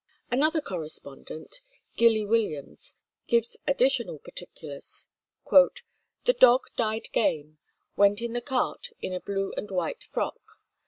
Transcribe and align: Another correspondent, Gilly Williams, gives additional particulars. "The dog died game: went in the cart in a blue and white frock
Another 0.31 0.61
correspondent, 0.61 1.61
Gilly 1.95 2.25
Williams, 2.25 2.95
gives 3.27 3.57
additional 3.67 4.17
particulars. 4.17 5.09
"The 5.51 6.33
dog 6.33 6.61
died 6.75 7.09
game: 7.11 7.59
went 7.95 8.19
in 8.19 8.33
the 8.33 8.41
cart 8.41 8.89
in 8.99 9.13
a 9.13 9.19
blue 9.21 9.53
and 9.55 9.69
white 9.69 10.05
frock 10.05 10.41